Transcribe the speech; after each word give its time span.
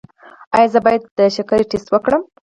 ایا 0.55 0.67
زه 0.73 0.79
باید 0.85 1.03
د 1.17 1.19
شکر 1.35 1.59
ټسټ 1.69 1.87
وکړم؟ 1.91 2.21